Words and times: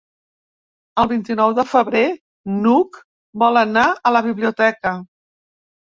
El 1.01 1.09
vint-i-nou 1.11 1.51
de 1.59 1.65
febrer 1.73 2.01
n'Hug 2.63 2.99
vol 3.45 3.61
anar 3.65 3.87
a 4.11 4.15
la 4.19 4.23
biblioteca. 4.29 4.95